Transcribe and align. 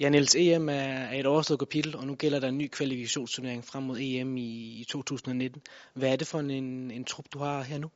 Ja, 0.00 0.08
Niels, 0.08 0.34
EM 0.34 0.68
er, 0.68 0.72
er 0.72 1.20
et 1.20 1.26
overstået 1.26 1.58
kapitel, 1.58 1.96
og 1.96 2.06
nu 2.06 2.14
gælder 2.14 2.40
der 2.40 2.48
en 2.48 2.58
ny 2.58 2.68
kvalifikationsturnering 2.68 3.64
frem 3.64 3.82
mod 3.82 3.98
EM 4.00 4.36
i, 4.36 4.80
i 4.80 4.84
2019. 4.88 5.62
Hvad 5.94 6.12
er 6.12 6.16
det 6.16 6.26
for 6.26 6.40
en, 6.40 6.90
en 6.90 7.04
trup, 7.04 7.24
du 7.32 7.38
har 7.38 7.62
her 7.62 7.78
nu? 7.78 7.90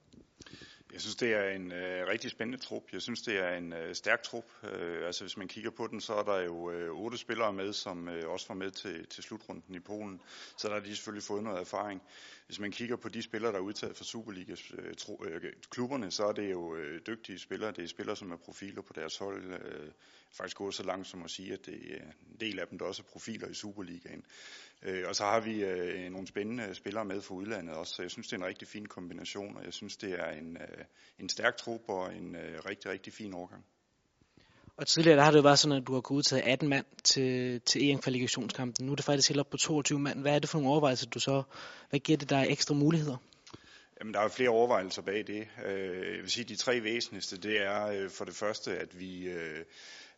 Jeg 0.94 1.00
synes, 1.00 1.16
det 1.16 1.32
er 1.32 1.50
en 1.50 1.72
øh, 1.72 2.06
rigtig 2.06 2.30
spændende 2.30 2.64
trup. 2.64 2.82
Jeg 2.92 3.02
synes, 3.02 3.22
det 3.22 3.38
er 3.38 3.56
en 3.56 3.72
øh, 3.72 3.94
stærk 3.94 4.22
trup. 4.22 4.44
Øh, 4.62 5.06
altså, 5.06 5.24
hvis 5.24 5.36
man 5.36 5.48
kigger 5.48 5.70
på 5.70 5.86
den, 5.86 6.00
så 6.00 6.14
er 6.14 6.22
der 6.22 6.40
jo 6.40 6.70
øh, 6.70 6.90
otte 6.90 7.18
spillere 7.18 7.52
med, 7.52 7.72
som 7.72 8.08
øh, 8.08 8.30
også 8.30 8.48
var 8.48 8.54
med 8.54 8.70
til, 8.70 9.06
til 9.06 9.22
slutrunden 9.22 9.74
i 9.74 9.80
Polen. 9.80 10.20
Så 10.58 10.68
der 10.68 10.74
har 10.74 10.80
de 10.80 10.96
selvfølgelig 10.96 11.22
fået 11.22 11.42
noget 11.42 11.60
erfaring. 11.60 12.02
Hvis 12.46 12.60
man 12.60 12.72
kigger 12.72 12.96
på 12.96 13.08
de 13.08 13.22
spillere, 13.22 13.52
der 13.52 13.58
er 13.58 13.62
udtaget 13.62 13.96
fra 13.96 14.04
Superliga-klubberne, 14.04 16.04
øh, 16.04 16.06
øh 16.06 16.12
så 16.12 16.26
er 16.26 16.32
det 16.32 16.50
jo 16.50 16.76
øh, 16.76 17.00
dygtige 17.06 17.38
spillere. 17.38 17.72
Det 17.72 17.84
er 17.84 17.88
spillere, 17.88 18.16
som 18.16 18.32
er 18.32 18.36
profiler 18.36 18.82
på 18.82 18.92
deres 18.92 19.18
hold. 19.18 19.52
Øh, 19.52 19.90
faktisk 20.34 20.56
gået 20.56 20.74
så 20.74 20.82
langt 20.82 21.06
som 21.06 21.22
at 21.22 21.30
sige, 21.30 21.52
at 21.52 21.66
det 21.66 21.74
er 21.74 22.02
en 22.02 22.36
del 22.40 22.58
af 22.58 22.68
dem, 22.68 22.78
der 22.78 22.86
også 22.86 23.02
er 23.02 23.12
profiler 23.12 23.48
i 23.48 23.54
Superligaen. 23.54 24.24
Øh, 24.82 25.04
og 25.08 25.16
så 25.16 25.24
har 25.24 25.40
vi 25.40 25.64
øh, 25.64 26.10
nogle 26.10 26.26
spændende 26.26 26.74
spillere 26.74 27.04
med 27.04 27.20
fra 27.20 27.34
udlandet 27.34 27.74
også, 27.74 27.94
så 27.94 28.02
jeg 28.02 28.10
synes, 28.10 28.28
det 28.28 28.32
er 28.32 28.40
en 28.40 28.46
rigtig 28.46 28.68
fin 28.68 28.86
kombination, 28.86 29.56
og 29.56 29.64
jeg 29.64 29.72
synes, 29.72 29.96
det 29.96 30.20
er 30.20 30.30
en, 30.30 30.56
øh, 30.56 30.83
en 31.18 31.28
stærk 31.28 31.56
trup 31.56 31.80
og 31.88 32.14
en 32.14 32.36
øh, 32.36 32.58
rigtig, 32.68 32.90
rigtig 32.90 33.12
fin 33.12 33.34
overgang. 33.34 33.64
Og 34.76 34.86
tidligere 34.86 35.16
der 35.16 35.24
har 35.24 35.30
det 35.30 35.38
jo 35.38 35.42
været 35.42 35.58
sådan, 35.58 35.76
at 35.76 35.86
du 35.86 35.94
har 35.94 36.00
kunnet 36.00 36.18
udtage 36.18 36.42
18 36.42 36.68
mand 36.68 36.86
til, 37.04 37.60
til 37.60 37.90
EM-kvalifikationskampen. 37.90 38.86
Nu 38.86 38.92
er 38.92 38.96
det 38.96 39.04
faktisk 39.04 39.28
helt 39.28 39.40
op 39.40 39.50
på 39.50 39.56
22 39.56 39.98
mand. 39.98 40.20
Hvad 40.20 40.34
er 40.34 40.38
det 40.38 40.48
for 40.48 40.58
nogle 40.58 40.70
overvejelser, 40.70 41.06
du 41.06 41.20
så... 41.20 41.42
Hvad 41.90 42.00
giver 42.00 42.18
det 42.18 42.30
dig 42.30 42.46
ekstra 42.48 42.74
muligheder? 42.74 43.16
Jamen, 44.00 44.14
der 44.14 44.20
er 44.20 44.28
flere 44.28 44.48
overvejelser 44.48 45.02
bag 45.02 45.26
det. 45.26 45.48
Øh, 45.66 46.14
jeg 46.14 46.22
vil 46.22 46.30
sige, 46.30 46.44
de 46.44 46.56
tre 46.56 46.82
væsentligste, 46.82 47.36
det 47.36 47.62
er 47.62 47.86
øh, 47.86 48.10
for 48.10 48.24
det 48.24 48.34
første, 48.34 48.78
at 48.78 49.00
vi 49.00 49.28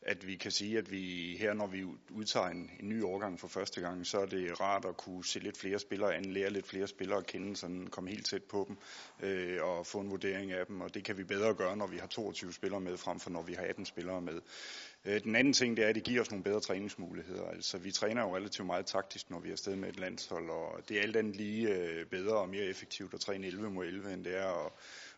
at 0.07 0.27
vi 0.27 0.37
kan 0.37 0.51
sige, 0.51 0.79
at 0.79 0.91
vi 0.91 1.37
her, 1.41 1.53
når 1.53 1.67
vi 1.67 1.85
udtager 2.11 2.47
en, 2.47 2.71
en 2.81 2.89
ny 2.89 3.03
årgang 3.03 3.41
for 3.41 3.49
første 3.49 3.81
gang, 3.81 4.07
så 4.07 4.19
er 4.19 4.27
det 4.27 4.61
rart 4.61 4.85
at 4.85 4.97
kunne 4.97 5.25
se 5.25 5.39
lidt 5.39 5.59
flere 5.59 5.79
spillere 5.79 6.15
an, 6.15 6.25
lære 6.25 6.51
lidt 6.51 6.67
flere 6.67 6.87
spillere 6.87 7.19
at 7.19 7.27
kende, 7.27 7.57
sådan 7.57 7.87
komme 7.87 8.11
helt 8.11 8.27
tæt 8.27 8.43
på 8.43 8.65
dem 8.69 8.77
øh, 9.29 9.63
og 9.63 9.87
få 9.87 10.01
en 10.01 10.11
vurdering 10.11 10.53
af 10.53 10.67
dem. 10.67 10.81
Og 10.81 10.95
det 10.95 11.05
kan 11.05 11.17
vi 11.17 11.25
bedre 11.25 11.55
gøre, 11.55 11.77
når 11.77 11.87
vi 11.87 11.97
har 11.97 12.07
22 12.07 12.53
spillere 12.53 12.81
med, 12.81 12.97
frem 12.97 13.21
for 13.21 13.31
når 13.31 13.43
vi 13.43 13.55
har 13.55 13.63
18 13.63 13.87
spillere 13.87 14.21
med. 14.21 14.41
Øh, 15.05 15.23
den 15.23 15.37
anden 15.37 15.53
ting, 15.53 15.77
det 15.77 15.85
er, 15.85 15.89
at 15.89 15.95
det 15.95 16.05
giver 16.05 16.21
os 16.21 16.31
nogle 16.31 16.45
bedre 16.45 16.61
træningsmuligheder. 16.61 17.49
Altså, 17.49 17.79
vi 17.79 17.91
træner 17.91 18.23
jo 18.23 18.37
relativt 18.37 18.67
meget 18.67 18.87
taktisk, 18.87 19.31
når 19.31 19.41
vi 19.41 19.49
er 19.49 19.53
afsted 19.53 19.77
med 19.77 19.89
et 19.89 19.99
landshold, 19.99 20.51
og 20.51 20.89
det 20.89 20.99
er 20.99 21.03
alt 21.03 21.17
andet 21.17 21.37
lige 21.37 21.75
øh, 21.75 22.07
bedre 22.07 22.37
og 22.37 22.49
mere 22.49 22.65
effektivt 22.65 23.15
at 23.15 23.21
træne 23.21 23.47
11 23.47 23.71
mod 23.71 23.87
11, 23.87 24.13
end 24.13 24.25
det 24.25 24.37
er 24.39 24.67
at 24.67 24.73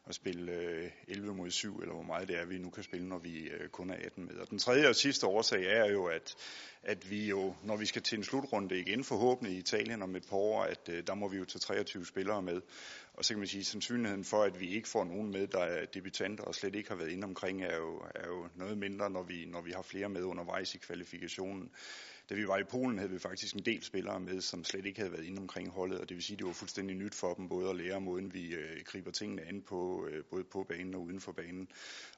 at 0.07 0.15
spille 0.15 0.53
øh, 0.53 0.91
11 1.09 1.35
mod 1.35 1.51
7, 1.51 1.79
eller 1.79 1.95
hvor 1.95 2.03
meget 2.03 2.29
det 2.29 2.39
er, 2.39 2.45
vi 2.45 2.59
nu 2.59 2.71
kan 2.71 2.83
spille, 2.83 3.09
når 3.09 3.19
vi 3.19 3.39
øh, 3.39 3.69
kun 3.69 3.91
er 3.91 3.95
18 3.95 4.25
med. 4.25 4.35
Og 4.35 4.51
den 4.51 4.59
tredje 4.59 4.89
og 4.89 4.97
sidste 4.97 5.27
årsag 5.27 5.65
er 5.65 5.91
jo, 5.91 6.05
at, 6.05 6.35
at 6.83 7.11
vi 7.11 7.29
jo, 7.29 7.55
når 7.63 7.77
vi 7.77 7.87
skal 7.87 8.03
til 8.03 8.19
en 8.19 8.25
slutrunde 8.25 8.81
igen, 8.81 9.05
forhåbentlig 9.05 9.57
i 9.57 9.59
Italien 9.59 10.03
om 10.03 10.17
et 10.17 10.27
par 10.29 10.37
år, 10.37 10.63
at 10.63 10.89
øh, 10.89 11.07
der 11.07 11.15
må 11.15 11.29
vi 11.29 11.37
jo 11.37 11.45
tage 11.45 11.61
23 11.61 12.07
spillere 12.07 12.43
med. 12.43 12.61
Og 13.15 13.25
så 13.25 13.35
kan 13.35 13.39
man 13.39 13.49
sige, 13.49 13.61
at 13.61 13.67
sandsynligheden 13.67 14.25
for, 14.25 14.43
at 14.43 14.61
vi 14.61 14.69
ikke 14.69 14.89
får 14.89 15.05
nogen 15.05 15.31
med, 15.31 15.47
der 15.47 15.61
er 15.61 15.85
debutanter 15.85 16.45
og 16.45 16.55
slet 16.55 16.75
ikke 16.75 16.89
har 16.89 16.97
været 16.97 17.11
inde 17.11 17.25
omkring, 17.25 17.63
er 17.63 17.77
jo, 17.77 18.03
er 18.15 18.27
jo 18.27 18.49
noget 18.55 18.79
mindre, 18.79 19.11
når 19.11 19.23
vi, 19.23 19.45
når 19.45 19.61
vi 19.61 19.71
har 19.71 19.83
flere 19.83 20.09
med 20.09 20.23
undervejs 20.23 20.75
i 20.75 20.79
kvalifikationen. 20.79 21.71
Da 22.31 22.35
vi 22.35 22.49
var 22.49 22.59
i 22.59 22.65
Polen, 22.65 22.99
havde 22.99 23.11
vi 23.11 23.19
faktisk 23.19 23.55
en 23.55 23.65
del 23.65 23.83
spillere 23.83 24.21
med, 24.21 24.41
som 24.41 24.65
slet 24.65 24.87
ikke 24.87 25.01
havde 25.01 25.13
været 25.13 25.25
inde 25.25 25.41
omkring 25.41 25.71
holdet, 25.71 26.01
og 26.01 26.09
det 26.09 26.15
vil 26.15 26.25
sige, 26.25 26.35
at 26.35 26.39
det 26.39 26.47
var 26.47 26.53
fuldstændig 26.53 26.97
nyt 26.97 27.15
for 27.15 27.35
dem, 27.35 27.49
både 27.49 27.71
at 27.71 27.77
lære 27.77 28.01
måden, 28.01 28.35
vi 28.35 28.55
øh, 28.55 28.81
griber 28.85 29.11
tingene 29.11 29.43
an 29.43 29.63
på, 29.63 30.07
øh, 30.11 30.25
både 30.31 30.45
på 30.45 30.65
banen 30.69 30.95
og 30.95 31.03
uden 31.03 31.21
for 31.21 31.33
banen. 31.33 31.69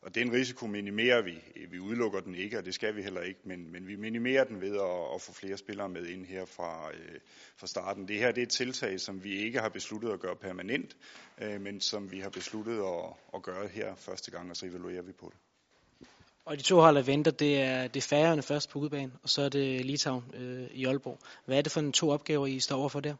Og 0.03 0.14
den 0.14 0.33
risiko 0.33 0.66
minimerer 0.66 1.22
vi. 1.22 1.38
Vi 1.70 1.78
udelukker 1.78 2.20
den 2.20 2.34
ikke, 2.34 2.58
og 2.58 2.64
det 2.64 2.75
skal 2.75 2.97
vi 2.97 3.03
heller 3.03 3.20
ikke, 3.20 3.41
men, 3.44 3.72
men 3.72 3.88
vi 3.88 3.97
minimerer 3.97 4.44
den 4.44 4.61
ved 4.61 4.75
at, 4.75 5.14
at 5.14 5.20
få 5.22 5.33
flere 5.33 5.56
spillere 5.56 5.88
med 5.88 6.06
ind 6.06 6.27
her 6.27 6.44
fra, 6.44 6.91
øh, 6.92 7.20
fra 7.56 7.66
starten. 7.66 8.08
Det 8.08 8.16
her 8.16 8.33
det 8.33 8.41
er 8.41 8.47
et 8.47 8.48
tiltag, 8.48 9.00
som 9.00 9.25
vi 9.25 9.36
ikke 9.36 9.61
har 9.61 9.69
besluttet 9.69 10.11
at 10.12 10.20
gøre 10.20 10.36
permanent, 10.36 10.97
øh, 11.42 11.61
men 11.61 11.81
som 11.81 12.12
vi 12.12 12.21
har 12.21 12.31
besluttet 12.31 12.78
at, 12.78 13.15
at 13.34 13.42
gøre 13.42 13.69
her 13.69 13.94
første 13.94 14.31
gang, 14.31 14.50
og 14.50 14.56
så 14.56 14.66
evaluerer 14.66 15.03
vi 15.03 15.12
på 15.12 15.32
det. 15.32 15.50
Og 16.50 16.59
de 16.59 16.62
to 16.62 16.81
hold, 16.81 16.97
der 16.97 17.03
venter, 17.03 17.31
det 17.31 17.61
er, 17.61 17.88
det 17.88 17.97
er 17.97 18.09
færgerne 18.09 18.43
først 18.43 18.71
på 18.71 18.78
udbanen, 18.78 19.12
og 19.22 19.28
så 19.28 19.43
er 19.43 19.49
det 19.49 19.84
Litauen 19.84 20.25
øh, 20.34 20.69
i 20.72 20.84
Aalborg. 20.87 21.19
Hvad 21.44 21.59
er 21.59 21.62
det 21.62 21.72
for 21.72 21.81
en 21.81 21.93
to 21.93 22.11
opgaver, 22.11 22.47
I 22.47 22.61
står 22.61 22.77
overfor 22.77 23.00
der? 23.00 23.15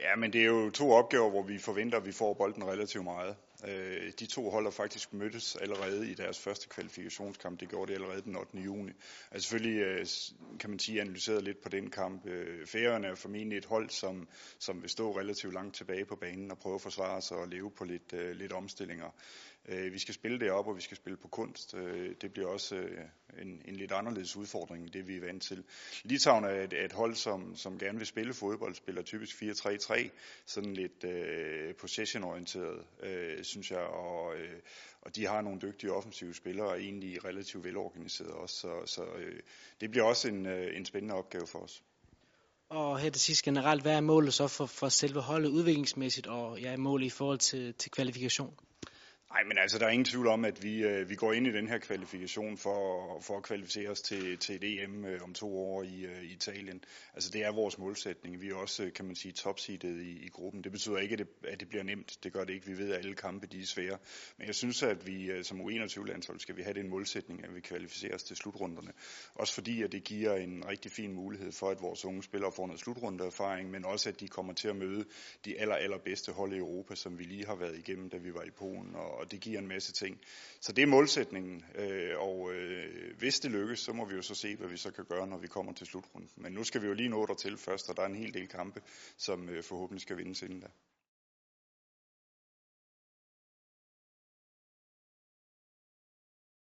Ja, 0.00 0.16
men 0.16 0.32
det 0.32 0.40
er 0.40 0.46
jo 0.46 0.70
to 0.70 0.92
opgaver, 0.92 1.30
hvor 1.30 1.42
vi 1.42 1.58
forventer, 1.58 1.98
at 1.98 2.06
vi 2.06 2.12
får 2.12 2.34
bolden 2.34 2.64
relativt 2.64 3.04
meget. 3.04 3.36
Øh, 3.68 4.12
de 4.20 4.26
to 4.26 4.50
hold 4.50 4.64
har 4.64 4.70
faktisk 4.70 5.12
mødtes 5.12 5.56
allerede 5.56 6.10
i 6.10 6.14
deres 6.14 6.38
første 6.38 6.68
kvalifikationskamp. 6.68 7.60
Det 7.60 7.68
gjorde 7.68 7.92
de 7.92 7.94
allerede 7.94 8.22
den 8.22 8.36
8. 8.36 8.58
juni. 8.58 8.92
Altså 9.30 9.48
selvfølgelig 9.48 9.82
øh, 9.82 10.06
kan 10.60 10.70
man 10.70 10.78
sige 10.78 11.00
analyseret 11.00 11.44
lidt 11.44 11.62
på 11.62 11.68
den 11.68 11.90
kamp. 11.90 12.26
Øh, 12.26 12.66
Færøerne 12.66 13.06
er 13.06 13.14
formentlig 13.14 13.58
et 13.58 13.64
hold, 13.64 13.90
som, 13.90 14.28
som 14.58 14.82
vil 14.82 14.90
stå 14.90 15.18
relativt 15.18 15.54
langt 15.54 15.76
tilbage 15.76 16.04
på 16.04 16.16
banen 16.16 16.50
og 16.50 16.58
prøve 16.58 16.74
at 16.74 16.80
forsvare 16.80 17.22
sig 17.22 17.36
og 17.36 17.48
leve 17.48 17.70
på 17.70 17.84
lidt, 17.84 18.12
øh, 18.12 18.36
lidt 18.36 18.52
omstillinger. 18.52 19.10
Øh, 19.68 19.92
vi 19.92 19.98
skal 19.98 20.14
spille 20.14 20.40
det 20.40 20.50
op, 20.50 20.66
og 20.66 20.76
vi 20.76 20.80
skal 20.80 20.96
spille 20.96 21.16
på 21.16 21.28
kunst. 21.28 21.74
Øh, 21.74 22.14
det 22.20 22.32
bliver 22.32 22.48
også 22.48 22.76
en, 23.38 23.62
en 23.64 23.76
lidt 23.76 23.92
anderledes 23.92 24.36
udfordring, 24.36 24.84
end 24.84 24.92
det 24.92 25.08
vi 25.08 25.16
er 25.16 25.20
vant 25.20 25.42
til. 25.42 25.64
Litauen 26.04 26.44
er 26.44 26.62
et, 26.62 26.72
et 26.72 26.92
hold, 26.92 27.14
som, 27.14 27.56
som 27.56 27.78
gerne 27.78 27.98
vil 27.98 28.06
spille 28.06 28.34
fodbold, 28.34 28.74
spiller 28.74 29.02
typisk 29.02 29.42
4-3-3, 29.42 30.08
sådan 30.46 30.74
lidt 30.74 31.04
øh, 31.04 31.74
possession-orienteret, 31.74 32.84
Øh, 33.02 33.44
synes 33.50 33.70
jeg, 33.70 33.78
og, 33.80 34.36
øh, 34.36 34.60
og 35.00 35.16
de 35.16 35.26
har 35.26 35.40
nogle 35.40 35.60
dygtige 35.60 35.92
offensive 35.92 36.34
spillere, 36.34 36.68
og 36.68 36.80
egentlig 36.80 37.24
relativt 37.24 37.64
velorganiseret 37.64 38.30
også, 38.30 38.56
så, 38.56 38.82
så 38.86 39.02
øh, 39.04 39.40
det 39.80 39.90
bliver 39.90 40.04
også 40.04 40.28
en, 40.28 40.46
øh, 40.46 40.76
en 40.76 40.84
spændende 40.84 41.14
opgave 41.14 41.46
for 41.46 41.58
os. 41.58 41.82
Og 42.68 42.98
her 42.98 43.10
til 43.10 43.20
sidst 43.20 43.44
generelt, 43.44 43.82
hvad 43.82 43.96
er 43.96 44.00
målet 44.00 44.34
så 44.34 44.48
for, 44.48 44.66
for 44.66 44.88
selve 44.88 45.20
holdet 45.20 45.48
udviklingsmæssigt, 45.48 46.26
og 46.26 46.60
ja, 46.60 46.76
målet 46.76 47.06
i 47.06 47.10
forhold 47.10 47.38
til, 47.38 47.74
til 47.74 47.90
kvalifikation? 47.90 48.54
Nej, 49.32 49.44
men 49.44 49.58
altså, 49.58 49.78
der 49.78 49.86
er 49.86 49.90
ingen 49.90 50.04
tvivl 50.04 50.26
om, 50.26 50.44
at 50.44 50.62
vi, 50.62 50.82
øh, 50.82 51.08
vi 51.08 51.14
går 51.14 51.32
ind 51.32 51.46
i 51.46 51.52
den 51.52 51.68
her 51.68 51.78
kvalifikation 51.78 52.56
for, 52.56 53.20
for 53.20 53.36
at 53.36 53.42
kvalificere 53.42 53.90
os 53.90 54.00
til, 54.00 54.38
til 54.38 54.54
et 54.54 54.82
EM 54.82 55.04
øh, 55.04 55.22
om 55.22 55.34
to 55.34 55.58
år 55.58 55.82
i, 55.82 56.04
øh, 56.04 56.22
Italien. 56.24 56.84
Altså, 57.14 57.30
det 57.30 57.44
er 57.44 57.52
vores 57.52 57.78
målsætning. 57.78 58.40
Vi 58.40 58.48
er 58.48 58.54
også, 58.54 58.84
øh, 58.84 58.92
kan 58.92 59.04
man 59.04 59.14
sige, 59.14 59.32
topseedet 59.32 60.02
i, 60.02 60.24
i 60.24 60.28
gruppen. 60.28 60.64
Det 60.64 60.72
betyder 60.72 60.98
ikke, 60.98 61.12
at 61.12 61.18
det, 61.18 61.28
at 61.48 61.60
det 61.60 61.68
bliver 61.68 61.82
nemt. 61.82 62.18
Det 62.24 62.32
gør 62.32 62.44
det 62.44 62.54
ikke. 62.54 62.66
Vi 62.66 62.78
ved, 62.78 62.92
at 62.92 62.98
alle 62.98 63.14
kampe 63.14 63.46
de 63.46 63.60
er 63.60 63.66
svære. 63.66 63.98
Men 64.38 64.46
jeg 64.46 64.54
synes, 64.54 64.82
at 64.82 65.06
vi 65.06 65.30
øh, 65.30 65.44
som 65.44 65.60
U21-landshold 65.60 66.40
skal 66.40 66.56
vi 66.56 66.62
have 66.62 66.74
den 66.74 66.88
målsætning, 66.88 67.44
at 67.44 67.54
vi 67.54 67.60
kvalificerer 67.60 68.14
os 68.14 68.22
til 68.22 68.36
slutrunderne. 68.36 68.92
Også 69.34 69.54
fordi, 69.54 69.82
at 69.82 69.92
det 69.92 70.04
giver 70.04 70.34
en 70.34 70.68
rigtig 70.68 70.92
fin 70.92 71.12
mulighed 71.12 71.52
for, 71.52 71.70
at 71.70 71.82
vores 71.82 72.04
unge 72.04 72.22
spillere 72.22 72.52
får 72.52 72.66
noget 72.66 72.80
slutrundeerfaring, 72.80 73.70
men 73.70 73.84
også, 73.84 74.08
at 74.08 74.20
de 74.20 74.28
kommer 74.28 74.52
til 74.52 74.68
at 74.68 74.76
møde 74.76 75.04
de 75.44 75.60
aller, 75.60 75.74
allerbedste 75.74 76.32
hold 76.32 76.52
i 76.52 76.58
Europa, 76.58 76.94
som 76.94 77.18
vi 77.18 77.24
lige 77.24 77.46
har 77.46 77.56
været 77.56 77.78
igennem, 77.78 78.10
da 78.10 78.16
vi 78.16 78.34
var 78.34 78.42
i 78.42 78.50
Polen 78.50 78.94
og 78.94 79.19
og 79.20 79.30
det 79.30 79.40
giver 79.40 79.58
en 79.58 79.68
masse 79.68 79.92
ting. 79.92 80.20
Så 80.60 80.72
det 80.72 80.82
er 80.82 80.86
målsætningen, 80.86 81.64
øh, 81.74 82.18
og 82.18 82.52
øh, 82.52 83.16
hvis 83.18 83.40
det 83.40 83.50
lykkes, 83.50 83.80
så 83.80 83.92
må 83.92 84.04
vi 84.04 84.14
jo 84.14 84.22
så 84.22 84.34
se, 84.34 84.56
hvad 84.56 84.68
vi 84.68 84.76
så 84.76 84.90
kan 84.90 85.04
gøre, 85.04 85.26
når 85.26 85.38
vi 85.38 85.46
kommer 85.46 85.72
til 85.72 85.86
slutrunden. 85.86 86.30
Men 86.36 86.52
nu 86.52 86.64
skal 86.64 86.82
vi 86.82 86.86
jo 86.86 86.94
lige 86.94 87.08
nå 87.08 87.26
der 87.26 87.34
til 87.34 87.56
først, 87.56 87.90
og 87.90 87.96
der 87.96 88.02
er 88.02 88.06
en 88.06 88.14
hel 88.14 88.34
del 88.34 88.48
kampe, 88.48 88.82
som 89.16 89.48
øh, 89.48 89.62
forhåbentlig 89.62 90.00
skal 90.02 90.16
vindes 90.16 90.42
inden 90.42 90.60
da. 90.60 90.66